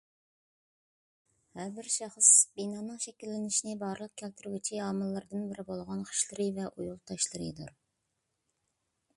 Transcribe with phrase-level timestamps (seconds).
[1.57, 2.29] ھەر بىر شەخس
[2.61, 7.77] بىنانىڭ شەكىللىنىشىنى بارلىققا كەلتۈرگۈچى ئامىللىرىدىن بىرى بولغان خىشلىرى ۋە ئۇيۇل تاشلىرىدۇر.